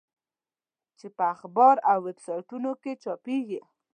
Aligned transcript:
چې 0.99 1.07
په 1.15 1.23
اخبار 1.33 1.75
او 1.91 1.97
ویب 2.05 2.17
سایټونو 2.25 2.71
کې 2.81 2.91
چاپېږي. 3.03 3.59